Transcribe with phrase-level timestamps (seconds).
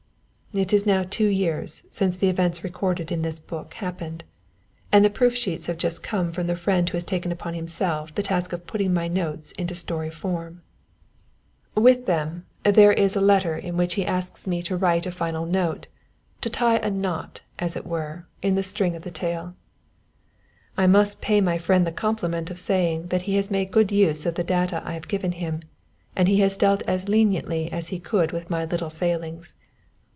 [0.53, 4.25] It is now two years since the events recorded in this book happened,
[4.91, 8.13] and the proof sheets have just come from the friend who has taken upon himself
[8.13, 10.61] the task of putting my notes into story form.
[11.73, 15.45] With them, there is a letter in which he asks me to write a final
[15.45, 15.87] note
[16.41, 19.55] to tie a knot, as it were, in the string of the tale.
[20.75, 24.25] I must pay my friend the compliment of saying that he has made good use
[24.25, 25.61] of the data I have given him,
[26.13, 29.55] and he has dealt as leniently as he could with my little failings.